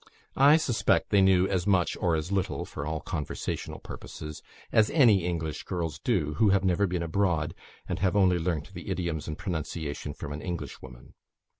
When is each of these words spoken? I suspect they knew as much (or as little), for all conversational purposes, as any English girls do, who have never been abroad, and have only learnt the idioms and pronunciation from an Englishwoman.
I 0.35 0.57
suspect 0.57 1.11
they 1.11 1.21
knew 1.21 1.47
as 1.47 1.67
much 1.67 1.95
(or 1.97 2.15
as 2.15 2.31
little), 2.31 2.65
for 2.65 2.87
all 2.87 3.01
conversational 3.01 3.77
purposes, 3.77 4.41
as 4.71 4.89
any 4.89 5.23
English 5.25 5.61
girls 5.61 5.99
do, 5.99 6.33
who 6.39 6.49
have 6.49 6.63
never 6.63 6.87
been 6.87 7.03
abroad, 7.03 7.53
and 7.87 7.99
have 7.99 8.15
only 8.15 8.39
learnt 8.39 8.73
the 8.73 8.89
idioms 8.89 9.27
and 9.27 9.37
pronunciation 9.37 10.15
from 10.15 10.33
an 10.33 10.41
Englishwoman. 10.41 11.13